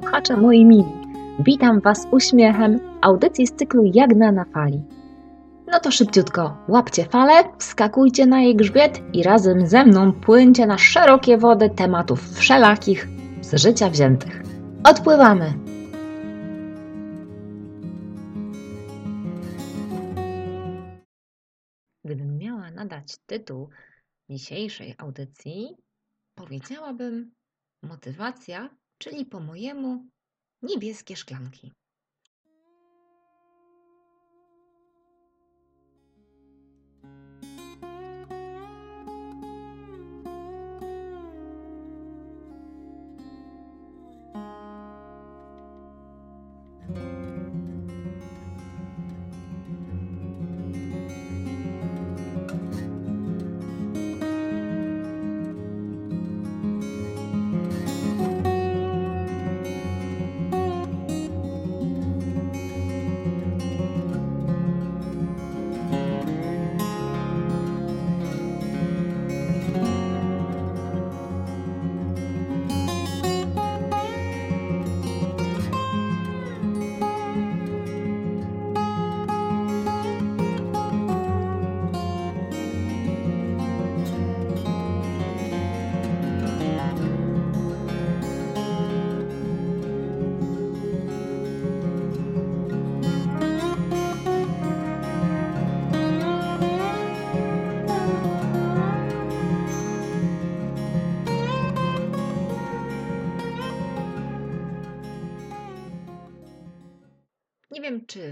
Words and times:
słuchacze 0.00 0.36
moi 0.36 0.64
mili. 0.64 0.84
Witam 1.38 1.80
Was 1.80 2.06
uśmiechem 2.10 2.80
audycji 3.00 3.46
z 3.46 3.52
cyklu 3.52 3.82
Jagna 3.94 4.32
na 4.32 4.44
fali. 4.44 4.82
No 5.66 5.80
to 5.80 5.90
szybciutko, 5.90 6.56
łapcie 6.68 7.04
falę, 7.04 7.44
wskakujcie 7.58 8.26
na 8.26 8.40
jej 8.40 8.56
grzbiet 8.56 9.02
i 9.12 9.22
razem 9.22 9.66
ze 9.66 9.84
mną 9.84 10.12
płyńcie 10.12 10.66
na 10.66 10.78
szerokie 10.78 11.38
wody 11.38 11.70
tematów 11.70 12.38
wszelakich 12.38 13.08
z 13.40 13.54
życia 13.54 13.90
wziętych. 13.90 14.42
Odpływamy! 14.84 15.54
Gdybym 22.04 22.38
miała 22.38 22.70
nadać 22.70 23.18
tytuł 23.26 23.68
dzisiejszej 24.30 24.94
audycji, 24.98 25.76
powiedziałabym 26.34 27.30
motywacja, 27.82 28.70
czyli 29.00 29.26
po 29.26 29.40
mojemu 29.40 30.06
niebieskie 30.62 31.16
szklanki. 31.16 31.72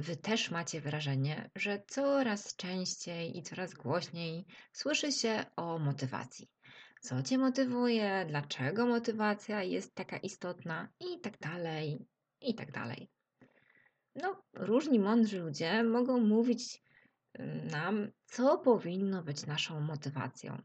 Wy 0.01 0.17
też 0.17 0.51
macie 0.51 0.81
wrażenie, 0.81 1.51
że 1.57 1.83
coraz 1.87 2.57
częściej 2.57 3.39
i 3.39 3.43
coraz 3.43 3.75
głośniej 3.75 4.47
słyszy 4.73 5.13
się 5.13 5.45
o 5.57 5.79
motywacji. 5.79 6.51
Co 7.01 7.23
Cię 7.23 7.39
motywuje, 7.39 8.27
dlaczego 8.29 8.87
motywacja 8.87 9.63
jest 9.63 9.95
taka 9.95 10.17
istotna 10.17 10.89
i 11.01 11.21
tak 11.21 11.39
dalej, 11.39 12.07
i 12.41 12.55
tak 12.55 12.73
dalej. 12.73 13.11
No, 14.15 14.43
różni 14.55 14.99
mądrzy 14.99 15.39
ludzie 15.39 15.83
mogą 15.83 16.21
mówić 16.21 16.83
nam, 17.71 18.11
co 18.27 18.59
powinno 18.59 19.23
być 19.23 19.47
naszą 19.47 19.81
motywacją. 19.81 20.63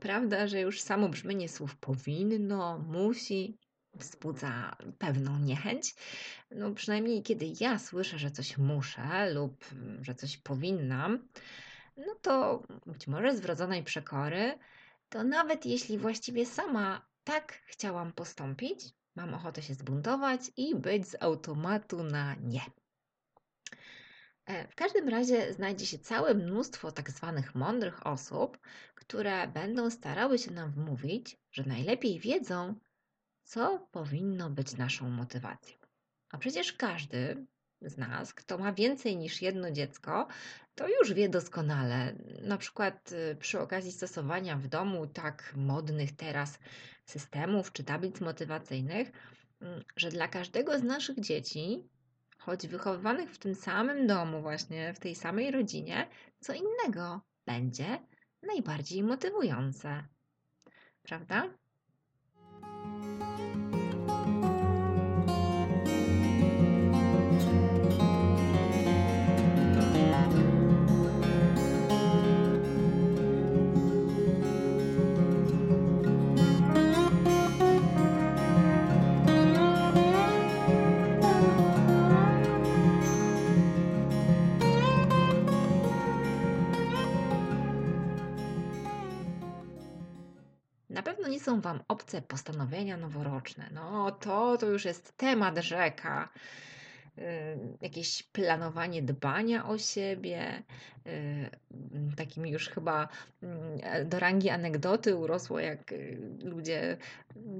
Prawda, 0.00 0.46
że 0.46 0.60
już 0.60 0.80
samo 0.80 1.08
brzmienie 1.08 1.48
słów 1.48 1.76
powinno, 1.76 2.78
musi 2.78 3.58
wzbudza 3.94 4.76
pewną 4.98 5.38
niechęć. 5.38 5.94
No 6.50 6.74
przynajmniej 6.74 7.22
kiedy 7.22 7.52
ja 7.60 7.78
słyszę, 7.78 8.18
że 8.18 8.30
coś 8.30 8.58
muszę 8.58 9.30
lub 9.30 9.64
że 10.00 10.14
coś 10.14 10.36
powinnam, 10.36 11.28
no 11.96 12.14
to 12.22 12.62
być 12.86 13.06
może 13.06 13.36
z 13.36 13.40
wrodzonej 13.40 13.84
przekory, 13.84 14.58
to 15.08 15.24
nawet 15.24 15.66
jeśli 15.66 15.98
właściwie 15.98 16.46
sama 16.46 17.06
tak 17.24 17.52
chciałam 17.66 18.12
postąpić, 18.12 18.80
mam 19.14 19.34
ochotę 19.34 19.62
się 19.62 19.74
zbuntować 19.74 20.40
i 20.56 20.74
być 20.74 21.08
z 21.08 21.22
automatu 21.22 22.04
na 22.04 22.34
nie. 22.34 22.62
W 24.70 24.74
każdym 24.74 25.08
razie 25.08 25.52
znajdzie 25.52 25.86
się 25.86 25.98
całe 25.98 26.34
mnóstwo 26.34 26.92
tak 26.92 27.10
zwanych 27.10 27.54
mądrych 27.54 28.06
osób, 28.06 28.58
które 28.94 29.48
będą 29.48 29.90
starały 29.90 30.38
się 30.38 30.50
nam 30.50 30.72
wmówić, 30.72 31.36
że 31.52 31.62
najlepiej 31.64 32.20
wiedzą, 32.20 32.74
co 33.42 33.88
powinno 33.92 34.50
być 34.50 34.76
naszą 34.76 35.10
motywacją. 35.10 35.76
A 36.30 36.38
przecież 36.38 36.72
każdy 36.72 37.46
z 37.80 37.98
nas, 37.98 38.34
kto 38.34 38.58
ma 38.58 38.72
więcej 38.72 39.16
niż 39.16 39.42
jedno 39.42 39.70
dziecko, 39.70 40.28
to 40.74 40.88
już 40.88 41.12
wie 41.12 41.28
doskonale, 41.28 42.16
na 42.42 42.58
przykład 42.58 43.12
y, 43.12 43.36
przy 43.36 43.60
okazji 43.60 43.92
stosowania 43.92 44.56
w 44.56 44.66
domu 44.66 45.06
tak 45.06 45.52
modnych 45.56 46.16
teraz 46.16 46.58
systemów 47.04 47.72
czy 47.72 47.84
tablic 47.84 48.20
motywacyjnych, 48.20 49.12
mm, 49.60 49.84
że 49.96 50.10
dla 50.10 50.28
każdego 50.28 50.78
z 50.78 50.82
naszych 50.82 51.20
dzieci, 51.20 51.88
choć 52.38 52.66
wychowywanych 52.66 53.30
w 53.30 53.38
tym 53.38 53.54
samym 53.54 54.06
domu, 54.06 54.42
właśnie 54.42 54.94
w 54.94 54.98
tej 54.98 55.14
samej 55.14 55.50
rodzinie, 55.50 56.08
co 56.40 56.52
innego 56.52 57.20
będzie 57.46 57.98
najbardziej 58.42 59.02
motywujące. 59.02 60.04
Prawda? 61.02 61.48
Wam 91.60 91.80
obce 91.88 92.22
postanowienia 92.22 92.96
noworoczne. 92.96 93.70
No 93.72 94.10
to, 94.10 94.56
to 94.56 94.66
już 94.66 94.84
jest 94.84 95.16
temat 95.16 95.58
rzeka. 95.58 96.28
Yy, 97.16 97.24
jakieś 97.80 98.22
planowanie 98.22 99.02
dbania 99.02 99.68
o 99.68 99.78
siebie, 99.78 100.62
yy, 101.04 101.50
takim 102.16 102.46
już 102.46 102.68
chyba 102.68 103.08
yy, 103.42 104.04
do 104.04 104.18
rangi 104.18 104.50
anegdoty 104.50 105.16
urosło, 105.16 105.60
jak 105.60 105.92
y, 105.92 106.18
ludzie 106.44 106.96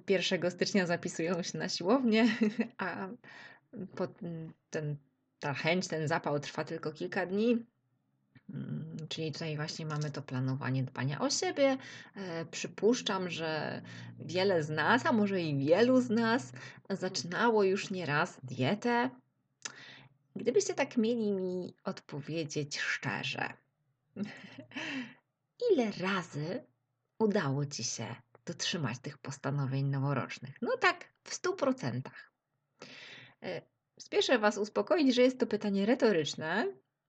1 0.09 0.50
stycznia 0.50 0.86
zapisują 0.86 1.42
się 1.42 1.59
na 1.59 1.69
siłownię, 1.69 2.26
a 2.78 3.09
ten, 4.70 4.97
ta 5.41 5.54
chęć, 5.54 5.88
ten 5.88 6.09
zapał 6.09 6.41
trwa 6.41 6.64
tylko 6.64 6.92
kilka 6.92 7.26
dni. 7.26 7.66
Mm, 8.53 8.97
czyli 9.09 9.33
tutaj 9.33 9.57
właśnie 9.57 9.87
mamy 9.87 10.11
to 10.11 10.23
planowanie 10.23 10.83
dbania 10.83 11.21
o 11.21 11.31
siebie. 11.31 11.79
E, 12.15 12.45
przypuszczam, 12.47 13.31
że 13.31 13.83
wiele 14.19 14.63
z 14.63 14.71
nas, 14.71 15.07
a 15.07 15.13
może 15.13 15.43
i 15.43 15.66
wielu 15.66 16.01
z 16.01 16.10
nas, 16.10 16.53
zaczynało 16.91 17.65
już 17.65 17.91
nieraz 17.91 18.41
dietę. 18.43 19.10
Gdybyście 20.37 20.75
tak 20.75 20.97
mieli 20.97 21.33
mi 21.33 21.75
odpowiedzieć 21.84 22.81
szczerze, 22.81 23.53
ile 25.72 25.93
razy 26.01 26.65
udało 27.19 27.66
ci 27.66 27.84
się 27.84 28.07
dotrzymać 28.47 28.98
tych 28.98 29.19
postanowień 29.19 29.87
noworocznych? 29.87 30.57
No 30.63 30.77
tak, 30.77 31.09
w 31.25 31.34
stu 31.34 31.57
procentach. 31.57 32.33
E, 33.43 33.63
spieszę 33.98 34.39
Was 34.39 34.59
uspokoić, 34.59 35.15
że 35.15 35.22
jest 35.22 35.41
to 35.41 35.47
pytanie 35.47 35.87
retoryczne, 35.87 36.66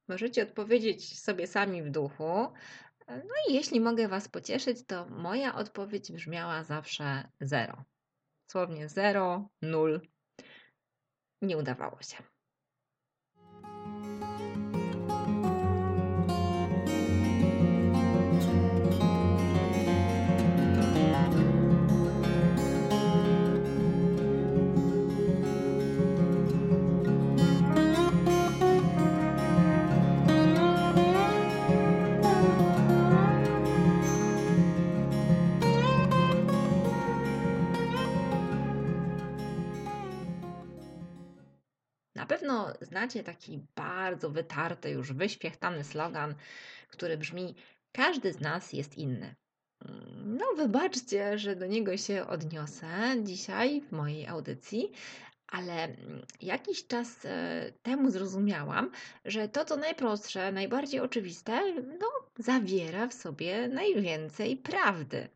Możecie 0.07 0.43
odpowiedzieć 0.43 1.19
sobie 1.19 1.47
sami 1.47 1.83
w 1.83 1.89
duchu. 1.89 2.53
No 3.07 3.33
i 3.49 3.53
jeśli 3.53 3.79
mogę 3.79 4.07
Was 4.07 4.27
pocieszyć, 4.27 4.85
to 4.85 5.05
moja 5.09 5.55
odpowiedź 5.55 6.11
brzmiała 6.11 6.63
zawsze 6.63 7.29
zero. 7.41 7.83
Słownie 8.51 8.89
zero, 8.89 9.49
nul. 9.61 10.01
Nie 11.41 11.57
udawało 11.57 12.01
się. 12.01 12.32
Znacie 42.81 43.23
taki 43.23 43.59
bardzo 43.75 44.29
wytarty, 44.29 44.89
już 44.89 45.13
wyświechtany 45.13 45.83
slogan, 45.83 46.35
który 46.89 47.17
brzmi: 47.17 47.55
Każdy 47.91 48.33
z 48.33 48.39
nas 48.39 48.73
jest 48.73 48.97
inny. 48.97 49.35
No, 50.25 50.45
wybaczcie, 50.57 51.37
że 51.37 51.55
do 51.55 51.65
niego 51.67 51.97
się 51.97 52.27
odniosę 52.27 52.87
dzisiaj 53.23 53.81
w 53.81 53.91
mojej 53.91 54.27
audycji, 54.27 54.91
ale 55.47 55.95
jakiś 56.41 56.87
czas 56.87 57.25
e, 57.25 57.71
temu 57.81 58.11
zrozumiałam, 58.11 58.91
że 59.25 59.49
to, 59.49 59.65
co 59.65 59.77
najprostsze, 59.77 60.51
najbardziej 60.51 60.99
oczywiste, 60.99 61.81
no, 61.99 62.07
zawiera 62.39 63.07
w 63.07 63.13
sobie 63.13 63.67
najwięcej 63.67 64.57
prawdy. 64.57 65.27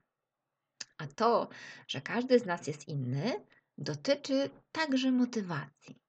A 0.97 1.07
to, 1.07 1.49
że 1.87 2.01
każdy 2.01 2.39
z 2.39 2.45
nas 2.45 2.67
jest 2.67 2.87
inny, 2.87 3.33
dotyczy 3.77 4.49
także 4.71 5.11
motywacji. 5.11 6.06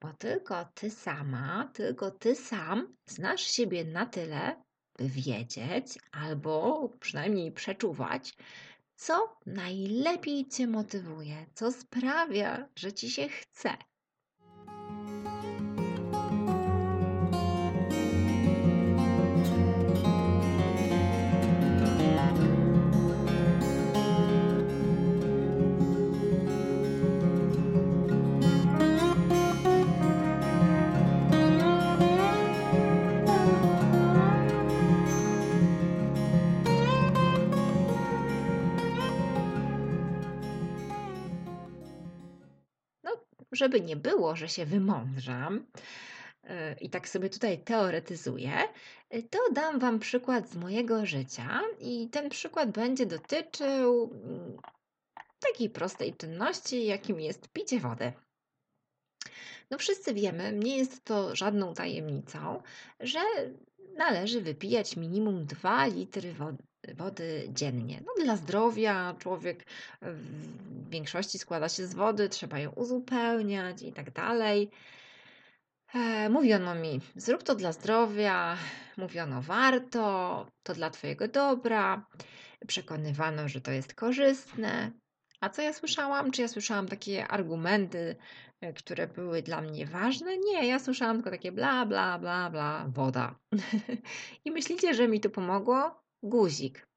Bo 0.00 0.12
tylko 0.12 0.64
ty 0.64 0.90
sama, 0.90 1.70
tylko 1.74 2.10
ty 2.10 2.34
sam 2.34 2.96
znasz 3.06 3.42
siebie 3.42 3.84
na 3.84 4.06
tyle, 4.06 4.62
by 4.98 5.08
wiedzieć 5.08 5.98
albo 6.12 6.88
przynajmniej 7.00 7.52
przeczuwać, 7.52 8.34
co 8.96 9.36
najlepiej 9.46 10.48
cię 10.48 10.66
motywuje, 10.66 11.46
co 11.54 11.72
sprawia, 11.72 12.68
że 12.76 12.92
ci 12.92 13.10
się 13.10 13.28
chce. 13.28 13.76
Żeby 43.60 43.80
nie 43.80 43.96
było, 43.96 44.36
że 44.36 44.48
się 44.48 44.66
wymądrzam 44.66 45.66
e, 46.44 46.74
i 46.74 46.90
tak 46.90 47.08
sobie 47.08 47.30
tutaj 47.30 47.58
teoretyzuję, 47.58 48.52
e, 49.10 49.22
to 49.22 49.38
dam 49.52 49.78
Wam 49.78 49.98
przykład 49.98 50.50
z 50.50 50.56
mojego 50.56 51.06
życia 51.06 51.60
i 51.80 52.08
ten 52.08 52.30
przykład 52.30 52.70
będzie 52.70 53.06
dotyczył 53.06 54.10
mm, 54.12 54.56
takiej 55.40 55.70
prostej 55.70 56.14
czynności, 56.14 56.86
jakim 56.86 57.20
jest 57.20 57.48
picie 57.48 57.80
wody. 57.80 58.12
No 59.70 59.78
wszyscy 59.78 60.14
wiemy, 60.14 60.52
nie 60.52 60.78
jest 60.78 61.04
to 61.04 61.36
żadną 61.36 61.74
tajemnicą, 61.74 62.62
że 63.00 63.20
należy 63.96 64.40
wypijać 64.40 64.96
minimum 64.96 65.46
2 65.46 65.86
litry 65.86 66.32
wody, 66.32 66.62
wody 66.94 67.48
dziennie. 67.48 68.02
No, 68.06 68.24
dla 68.24 68.36
zdrowia 68.36 69.14
człowiek 69.18 69.66
w 70.02 70.90
większości 70.90 71.38
składa 71.38 71.68
się 71.68 71.86
z 71.86 71.94
wody, 71.94 72.28
trzeba 72.28 72.58
ją 72.58 72.70
uzupełniać 72.70 73.82
i 73.82 73.92
tak 73.92 74.10
dalej. 74.10 74.70
E, 75.94 76.28
mówiono 76.28 76.74
mi, 76.74 77.00
zrób 77.16 77.42
to 77.42 77.54
dla 77.54 77.72
zdrowia, 77.72 78.56
mówiono 78.96 79.42
warto, 79.42 80.46
to 80.62 80.74
dla 80.74 80.90
Twojego 80.90 81.28
dobra, 81.28 82.06
przekonywano, 82.66 83.48
że 83.48 83.60
to 83.60 83.70
jest 83.70 83.94
korzystne. 83.94 84.90
A 85.40 85.48
co 85.48 85.62
ja 85.62 85.72
słyszałam? 85.72 86.30
Czy 86.30 86.42
ja 86.42 86.48
słyszałam 86.48 86.88
takie 86.88 87.28
argumenty, 87.28 88.16
e, 88.60 88.72
które 88.72 89.06
były 89.06 89.42
dla 89.42 89.60
mnie 89.60 89.86
ważne? 89.86 90.38
Nie, 90.38 90.66
ja 90.68 90.78
słyszałam 90.78 91.16
tylko 91.16 91.30
takie 91.30 91.52
bla, 91.52 91.86
bla, 91.86 92.18
bla, 92.18 92.50
bla, 92.50 92.86
woda. 92.88 93.34
I 94.44 94.50
myślicie, 94.50 94.94
że 94.94 95.08
mi 95.08 95.20
to 95.20 95.30
pomogło? 95.30 95.99
Гузик. 96.22 96.88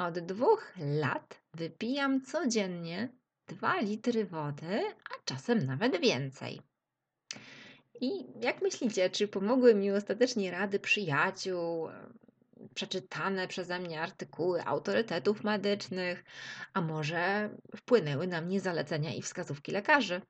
Od 0.00 0.18
dwóch 0.18 0.72
lat 0.78 1.40
wypijam 1.54 2.20
codziennie 2.22 3.08
2 3.46 3.80
litry 3.80 4.24
wody, 4.24 4.82
a 5.04 5.22
czasem 5.24 5.66
nawet 5.66 6.00
więcej. 6.00 6.60
I 8.00 8.10
jak 8.42 8.62
myślicie, 8.62 9.10
czy 9.10 9.28
pomogły 9.28 9.74
mi 9.74 9.90
ostatecznie 9.90 10.50
rady 10.50 10.78
przyjaciół, 10.78 11.88
przeczytane 12.74 13.48
przeze 13.48 13.78
mnie 13.78 14.00
artykuły 14.00 14.64
autorytetów 14.64 15.44
medycznych, 15.44 16.24
a 16.74 16.80
może 16.80 17.50
wpłynęły 17.76 18.26
na 18.26 18.40
mnie 18.40 18.60
zalecenia 18.60 19.14
i 19.14 19.22
wskazówki 19.22 19.72
lekarzy? 19.72 20.20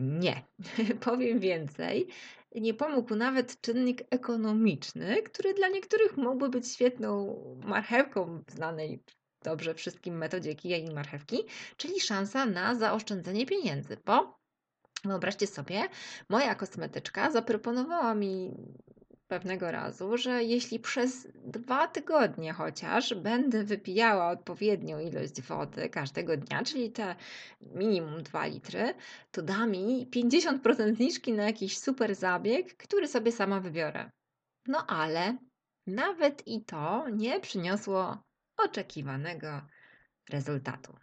Nie. 0.00 0.42
Powiem 1.00 1.38
więcej. 1.38 2.08
Nie 2.54 2.74
pomógł 2.74 3.14
nawet 3.14 3.60
czynnik 3.60 4.02
ekonomiczny, 4.10 5.22
który 5.22 5.54
dla 5.54 5.68
niektórych 5.68 6.16
mógłby 6.16 6.48
być 6.48 6.72
świetną 6.72 7.36
marchewką 7.64 8.42
znanej 8.48 9.02
dobrze 9.42 9.74
wszystkim 9.74 10.16
metodzie 10.18 10.54
kija 10.54 10.76
i 10.76 10.90
marchewki, 10.90 11.38
czyli 11.76 12.00
szansa 12.00 12.46
na 12.46 12.74
zaoszczędzenie 12.74 13.46
pieniędzy, 13.46 13.96
bo 14.06 14.40
wyobraźcie 15.04 15.46
sobie, 15.46 15.82
moja 16.28 16.54
kosmetyczka 16.54 17.30
zaproponowała 17.30 18.14
mi 18.14 18.50
pewnego 19.30 19.70
razu, 19.70 20.16
że 20.16 20.44
jeśli 20.44 20.80
przez 20.80 21.28
dwa 21.34 21.88
tygodnie 21.88 22.52
chociaż 22.52 23.14
będę 23.14 23.64
wypijała 23.64 24.30
odpowiednią 24.30 24.98
ilość 24.98 25.42
wody 25.42 25.88
każdego 25.88 26.36
dnia, 26.36 26.62
czyli 26.62 26.90
te 26.92 27.16
minimum 27.60 28.22
2 28.22 28.46
litry, 28.46 28.94
to 29.30 29.42
da 29.42 29.66
mi 29.66 30.06
50% 30.10 30.94
zniżki 30.94 31.32
na 31.32 31.42
jakiś 31.44 31.78
super 31.78 32.14
zabieg, 32.14 32.76
który 32.76 33.08
sobie 33.08 33.32
sama 33.32 33.60
wybiorę. 33.60 34.10
No 34.66 34.86
ale 34.86 35.36
nawet 35.86 36.46
i 36.46 36.64
to 36.64 37.08
nie 37.08 37.40
przyniosło 37.40 38.22
oczekiwanego 38.56 39.62
rezultatu. 40.30 40.96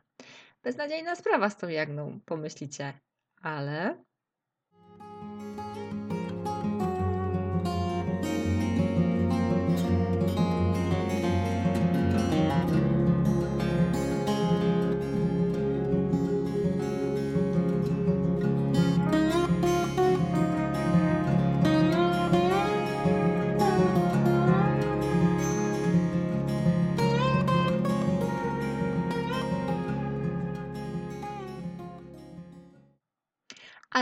Beznadziejna 0.63 1.15
sprawa 1.15 1.49
z 1.49 1.57
tą 1.57 1.67
jagną, 1.67 2.19
pomyślicie, 2.25 2.93
ale 3.41 4.03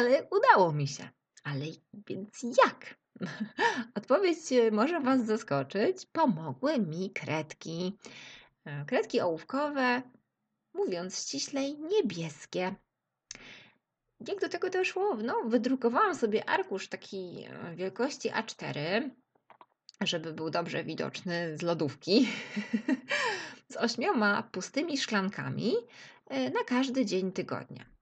ale 0.06 0.28
udało 0.32 0.72
mi 0.72 0.88
się. 0.88 1.10
Ale 1.44 1.66
więc 2.08 2.44
jak? 2.44 2.96
Odpowiedź 3.98 4.38
może 4.72 5.00
Was 5.00 5.26
zaskoczyć. 5.26 6.06
Pomogły 6.06 6.80
mi 6.80 7.12
kredki. 7.12 7.98
E, 8.66 8.86
kredki 8.86 9.22
ołówkowe, 9.22 10.02
mówiąc 10.74 11.20
ściślej, 11.20 11.78
niebieskie. 11.80 12.76
Jak 14.28 14.40
do 14.40 14.50
tego 14.50 14.70
doszło? 14.70 15.16
No, 15.16 15.42
wydrukowałam 15.46 16.16
sobie 16.16 16.50
arkusz 16.50 16.88
takiej 16.88 17.46
e, 17.46 17.76
wielkości 17.76 18.30
A4, 18.30 19.10
żeby 20.02 20.34
był 20.34 20.50
dobrze 20.50 20.84
widoczny 20.84 21.58
z 21.58 21.62
lodówki, 21.62 22.28
z 23.72 23.78
ośmioma 23.78 24.44
pustymi 24.44 24.98
szklankami 24.98 25.74
e, 26.28 26.50
na 26.50 26.64
każdy 26.64 27.06
dzień 27.06 27.32
tygodnia. 27.32 27.95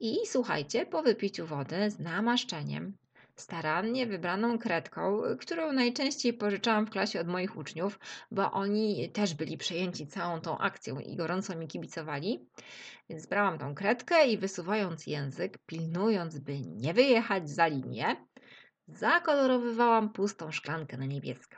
I 0.00 0.16
słuchajcie, 0.26 0.86
po 0.86 1.02
wypiciu 1.02 1.46
wody 1.46 1.90
z 1.90 1.98
namaszczeniem 1.98 2.96
starannie 3.36 4.06
wybraną 4.06 4.58
kredką, 4.58 5.22
którą 5.40 5.72
najczęściej 5.72 6.32
pożyczałam 6.32 6.86
w 6.86 6.90
klasie 6.90 7.20
od 7.20 7.28
moich 7.28 7.56
uczniów, 7.56 7.98
bo 8.30 8.52
oni 8.52 9.10
też 9.10 9.34
byli 9.34 9.58
przejęci 9.58 10.06
całą 10.06 10.40
tą 10.40 10.58
akcją 10.58 11.00
i 11.00 11.16
gorąco 11.16 11.56
mi 11.56 11.68
kibicowali. 11.68 12.46
Więc 13.08 13.26
brałam 13.26 13.58
tą 13.58 13.74
kredkę 13.74 14.28
i 14.28 14.38
wysuwając 14.38 15.06
język, 15.06 15.58
pilnując, 15.66 16.38
by 16.38 16.60
nie 16.60 16.94
wyjechać 16.94 17.50
za 17.50 17.66
linię, 17.66 18.16
zakolorowywałam 18.88 20.12
pustą 20.12 20.52
szklankę 20.52 20.96
na 20.96 21.06
niebiesko. 21.06 21.56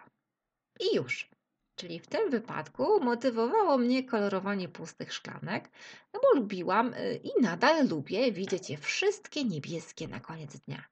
I 0.81 0.97
już. 0.97 1.38
Czyli 1.79 2.01
w 2.01 2.07
tym 2.07 2.31
wypadku 2.31 3.01
motywowało 3.05 3.79
mnie 3.79 4.05
kolorowanie 4.05 4.69
pustych 4.69 5.13
szklanek, 5.13 5.71
no 6.13 6.21
bo 6.23 6.41
lubiłam 6.41 6.95
y, 6.95 7.21
i 7.25 7.43
nadal 7.43 7.89
lubię 7.89 8.33
widzieć 8.33 8.71
je 8.71 8.79
wszystkie 8.79 9.45
niebieskie 9.45 10.09
na 10.09 10.21
koniec 10.21 10.59
dnia. 10.59 10.85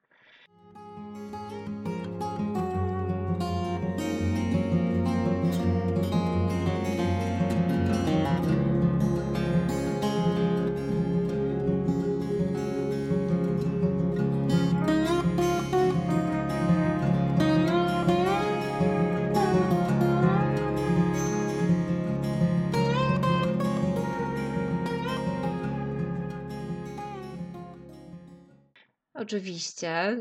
Oczywiście 29.27 30.17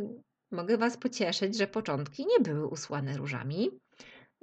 mogę 0.50 0.78
Was 0.78 0.96
pocieszyć, 0.96 1.56
że 1.56 1.66
początki 1.66 2.26
nie 2.26 2.40
były 2.40 2.66
usłane 2.66 3.16
różami. 3.16 3.70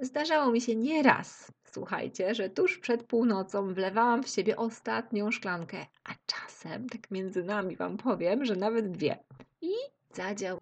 Zdarzało 0.00 0.52
mi 0.52 0.60
się 0.60 0.76
nieraz, 0.76 1.52
słuchajcie, 1.64 2.34
że 2.34 2.50
tuż 2.50 2.78
przed 2.78 3.02
północą 3.02 3.74
wlewałam 3.74 4.22
w 4.22 4.28
siebie 4.28 4.56
ostatnią 4.56 5.30
szklankę, 5.30 5.86
a 6.04 6.12
czasem, 6.26 6.88
tak 6.88 7.10
między 7.10 7.44
nami 7.44 7.76
Wam 7.76 7.96
powiem, 7.96 8.44
że 8.44 8.56
nawet 8.56 8.90
dwie. 8.90 9.18
I 9.62 9.72
zadział. 10.12 10.58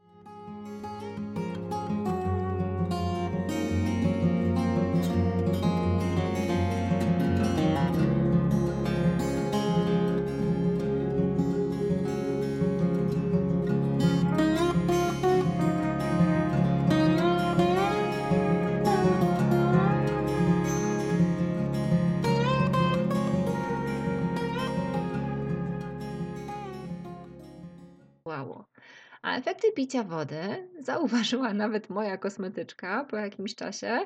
Picia 29.76 30.02
wody 30.04 30.68
zauważyła 30.88 31.54
nawet 31.54 31.90
moja 31.90 32.18
kosmetyczka 32.18 33.04
po 33.04 33.16
jakimś 33.16 33.54
czasie. 33.54 33.98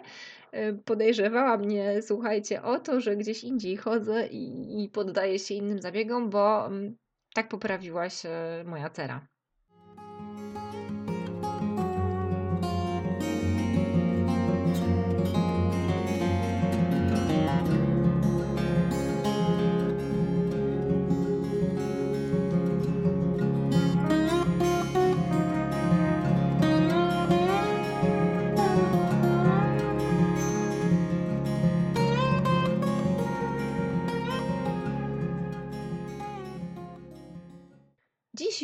Y, 0.54 0.82
podejrzewała 0.84 1.56
mnie, 1.58 2.02
słuchajcie, 2.02 2.62
o 2.62 2.80
to, 2.80 3.00
że 3.00 3.16
gdzieś 3.16 3.44
indziej 3.44 3.76
chodzę 3.76 4.26
i, 4.26 4.84
i 4.84 4.88
poddaję 4.88 5.38
się 5.38 5.54
innym 5.54 5.82
zabiegom, 5.82 6.30
bo 6.30 6.66
mm, 6.66 6.96
tak 7.34 7.48
poprawiła 7.48 8.10
się 8.10 8.30
moja 8.64 8.90
cera. 8.90 9.26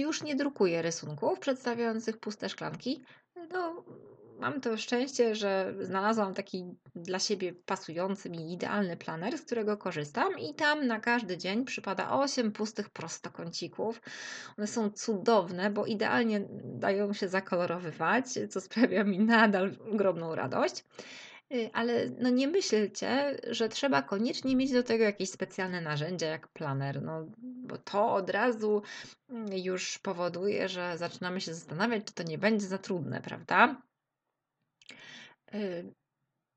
Już 0.03 0.23
nie 0.23 0.37
drukuję 0.37 0.83
rysunków 0.83 1.39
przedstawiających 1.39 2.19
puste 2.19 2.49
szklanki. 2.49 3.05
No, 3.53 3.85
mam 4.41 4.61
to 4.61 4.77
szczęście, 4.77 5.35
że 5.35 5.75
znalazłam 5.81 6.35
taki 6.35 6.65
dla 6.95 7.19
siebie 7.19 7.53
pasujący 7.53 8.31
mi 8.31 8.53
idealny 8.53 8.97
planer, 8.97 9.39
z 9.39 9.43
którego 9.43 9.77
korzystam 9.77 10.39
i 10.39 10.55
tam 10.55 10.87
na 10.87 11.01
każdy 11.01 11.39
dzień 11.39 11.65
przypada 11.65 12.11
8 12.11 12.53
pustych 12.53 12.91
prostokącików. 12.91 14.03
One 14.59 14.67
są 14.67 14.91
cudowne, 14.91 15.71
bo 15.71 15.87
idealnie 15.87 16.47
dają 16.65 17.13
się 17.13 17.29
zakolorowywać, 17.29 18.25
co 18.51 18.61
sprawia 18.61 19.05
mi 19.05 19.19
nadal 19.19 19.77
ogromną 19.93 20.35
radość. 20.35 20.85
Y, 21.55 21.71
ale 21.73 22.11
no 22.19 22.31
nie 22.31 22.49
myślcie, 22.49 23.41
że 23.51 23.69
trzeba 23.69 24.03
koniecznie 24.03 24.57
mieć 24.57 24.73
do 24.73 24.83
tego 24.83 25.05
jakieś 25.05 25.31
specjalne 25.31 25.81
narzędzia 25.81 26.27
jak 26.27 26.49
planer, 26.49 27.03
no 27.03 27.27
bo 27.39 27.79
to 27.79 28.15
od 28.15 28.31
razu 28.31 28.83
mm, 29.31 29.53
już 29.53 29.99
powoduje, 29.99 30.69
że 30.69 30.99
zaczynamy 30.99 31.41
się 31.41 31.55
zastanawiać, 31.55 32.05
czy 32.05 32.15
to 32.15 32.23
nie 32.23 32.39
będzie 32.39 32.67
za 32.67 32.79
trudne, 32.79 33.21
prawda? 33.21 33.83
Y, 35.55 35.95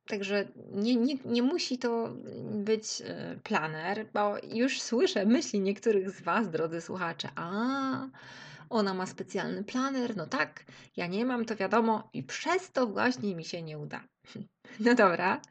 także 0.07 0.47
nie, 0.71 0.95
nie, 0.95 1.15
nie 1.25 1.43
musi 1.43 1.77
to 1.77 2.09
być 2.51 3.01
y, 3.01 3.39
planer, 3.43 4.07
bo 4.13 4.35
już 4.53 4.81
słyszę 4.81 5.25
myśli 5.25 5.59
niektórych 5.59 6.11
z 6.11 6.21
Was, 6.21 6.49
drodzy 6.49 6.81
słuchacze. 6.81 7.29
A, 7.35 8.07
ona 8.69 8.93
ma 8.93 9.05
specjalny 9.05 9.63
planer, 9.63 10.17
no 10.17 10.27
tak, 10.27 10.65
ja 10.97 11.07
nie 11.07 11.25
mam, 11.25 11.45
to 11.45 11.55
wiadomo, 11.55 12.09
i 12.13 12.23
przez 12.23 12.71
to 12.71 12.87
właśnie 12.87 13.35
mi 13.35 13.45
się 13.45 13.61
nie 13.61 13.77
uda. 13.79 14.03
No 14.79 14.95
dobra, 14.95 15.41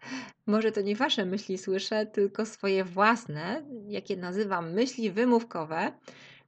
może 0.47 0.73
to 0.73 0.81
nie 0.81 0.97
wasze 0.97 1.25
myśli 1.25 1.59
słyszę, 1.59 2.07
tylko 2.07 2.47
swoje 2.47 2.85
własne, 2.85 3.63
jakie 3.87 4.17
nazywam 4.17 4.73
myśli 4.73 5.11
wymówkowe, 5.11 5.93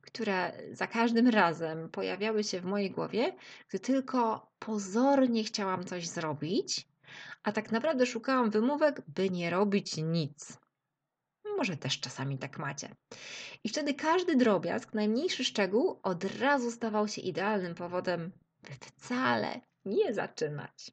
które 0.00 0.52
za 0.72 0.86
każdym 0.86 1.28
razem 1.28 1.88
pojawiały 1.90 2.44
się 2.44 2.60
w 2.60 2.64
mojej 2.64 2.90
głowie, 2.90 3.36
gdy 3.68 3.80
tylko 3.80 4.50
pozornie 4.58 5.44
chciałam 5.44 5.84
coś 5.84 6.08
zrobić, 6.08 6.88
a 7.42 7.52
tak 7.52 7.72
naprawdę 7.72 8.06
szukałam 8.06 8.50
wymówek, 8.50 9.02
by 9.08 9.30
nie 9.30 9.50
robić 9.50 9.96
nic. 9.96 10.58
Może 11.56 11.76
też 11.76 12.00
czasami 12.00 12.38
tak 12.38 12.58
macie. 12.58 12.94
I 13.64 13.68
wtedy 13.68 13.94
każdy 13.94 14.36
drobiazg, 14.36 14.94
najmniejszy 14.94 15.44
szczegół 15.44 16.00
od 16.02 16.24
razu 16.24 16.70
stawał 16.70 17.08
się 17.08 17.20
idealnym 17.20 17.74
powodem, 17.74 18.32
by 18.62 18.70
wcale 18.80 19.60
nie 19.84 20.14
zaczynać. 20.14 20.92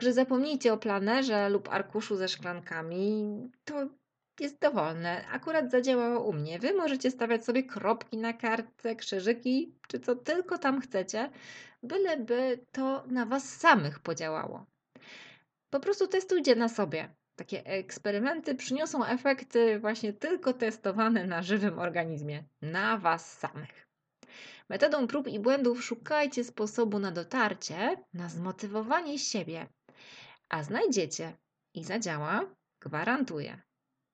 Także 0.00 0.12
zapomnijcie 0.12 0.72
o 0.72 0.78
planerze 0.78 1.48
lub 1.48 1.68
arkuszu 1.68 2.16
ze 2.16 2.28
szklankami. 2.28 3.50
To 3.64 3.88
jest 4.40 4.60
dowolne. 4.60 5.24
Akurat 5.32 5.70
zadziałało 5.70 6.20
u 6.20 6.32
mnie. 6.32 6.58
Wy 6.58 6.74
możecie 6.74 7.10
stawiać 7.10 7.44
sobie 7.44 7.62
kropki 7.62 8.16
na 8.18 8.32
kartce, 8.32 8.96
krzyżyki, 8.96 9.74
czy 9.88 10.00
co 10.00 10.16
tylko 10.16 10.58
tam 10.58 10.80
chcecie, 10.80 11.30
byleby 11.82 12.64
to 12.72 13.04
na 13.06 13.26
Was 13.26 13.56
samych 13.56 13.98
podziałało. 13.98 14.66
Po 15.70 15.80
prostu 15.80 16.06
testujcie 16.06 16.56
na 16.56 16.68
sobie. 16.68 17.08
Takie 17.36 17.64
eksperymenty 17.64 18.54
przyniosą 18.54 19.04
efekty 19.04 19.78
właśnie 19.78 20.12
tylko 20.12 20.52
testowane 20.52 21.26
na 21.26 21.42
żywym 21.42 21.78
organizmie, 21.78 22.44
na 22.62 22.98
Was 22.98 23.38
samych. 23.38 23.86
Metodą 24.70 25.06
prób 25.06 25.28
i 25.28 25.40
błędów 25.40 25.84
szukajcie 25.84 26.44
sposobu 26.44 26.98
na 26.98 27.10
dotarcie, 27.10 27.96
na 28.14 28.28
zmotywowanie 28.28 29.18
siebie, 29.18 29.66
a 30.50 30.62
znajdziecie. 30.62 31.36
I 31.74 31.84
zadziała, 31.84 32.54
gwarantuję, 32.80 33.62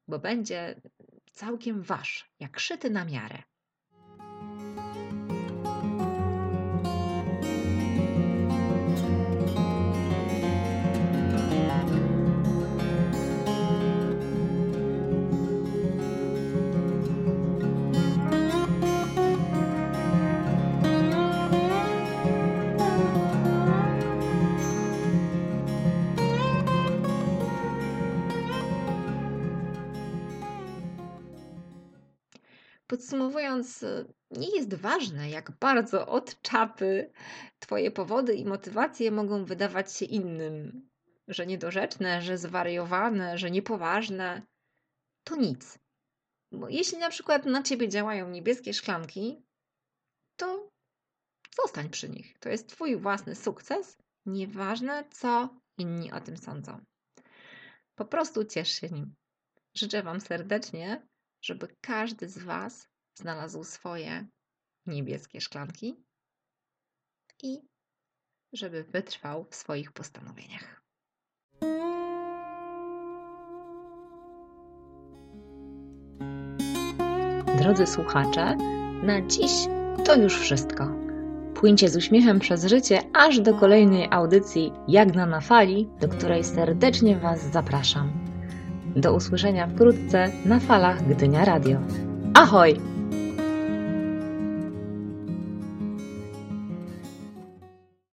bo 0.09 0.19
będzie 0.19 0.81
całkiem 1.33 1.83
wasz, 1.83 2.31
jak 2.41 2.61
szyty 2.61 2.91
na 2.91 3.05
miarę. 3.05 3.43
Podsumowując, 33.07 33.85
nie 34.31 34.57
jest 34.57 34.75
ważne, 34.75 35.31
jak 35.31 35.51
bardzo 35.51 36.07
od 36.07 36.43
czapy 36.43 37.13
Twoje 37.59 37.91
powody 37.91 38.35
i 38.35 38.45
motywacje 38.45 39.11
mogą 39.11 39.45
wydawać 39.45 39.97
się 39.97 40.05
innym, 40.05 40.89
że 41.29 41.47
niedorzeczne, 41.47 42.23
że 42.23 42.39
zwariowane, 42.39 43.39
że 43.39 43.51
niepoważne. 43.51 44.43
To 45.25 45.37
nic. 45.37 45.79
Bo 46.53 46.69
jeśli 46.69 46.99
na 46.99 47.11
przykład 47.11 47.47
na 47.47 47.63
ciebie 47.63 47.89
działają 47.89 48.31
niebieskie 48.31 48.75
szklanki, 48.75 49.43
to 50.37 50.71
zostań 51.63 51.91
przy 51.91 52.09
nich. 52.09 52.39
To 52.39 52.49
jest 52.49 52.69
Twój 52.69 52.97
własny 52.97 53.35
sukces, 53.35 53.99
nieważne 54.27 55.05
co 55.11 55.61
inni 55.79 56.13
o 56.13 56.21
tym 56.21 56.37
sądzą. 56.37 56.85
Po 57.95 58.05
prostu 58.05 58.45
ciesz 58.45 58.73
się 58.73 58.89
nim. 58.89 59.15
Życzę 59.75 60.03
Wam 60.03 60.21
serdecznie, 60.21 61.07
żeby 61.43 61.77
każdy 61.81 62.29
z 62.29 62.39
Was 62.39 62.96
znalazł 63.19 63.65
swoje 63.65 64.27
niebieskie 64.87 65.41
szklanki 65.41 66.05
i 67.43 67.59
żeby 68.53 68.85
wytrwał 68.85 69.47
w 69.51 69.55
swoich 69.55 69.93
postanowieniach. 69.93 70.83
Drodzy 77.59 77.87
słuchacze, 77.87 78.57
na 79.03 79.27
dziś 79.27 79.53
to 80.05 80.17
już 80.17 80.39
wszystko. 80.39 80.89
Płyńcie 81.55 81.89
z 81.89 81.97
uśmiechem 81.97 82.39
przez 82.39 82.65
życie 82.65 83.03
aż 83.15 83.41
do 83.41 83.55
kolejnej 83.55 84.09
audycji 84.11 84.73
Jagna 84.89 85.27
na 85.27 85.41
fali, 85.41 85.89
do 86.01 86.09
której 86.09 86.45
serdecznie 86.45 87.17
Was 87.17 87.53
zapraszam. 87.53 88.13
Do 88.97 89.15
usłyszenia 89.15 89.67
wkrótce 89.67 90.33
na 90.45 90.61
falach 90.61 91.09
Gdynia 91.09 91.45
Radio. 91.45 91.79
Ahoj! 92.35 92.96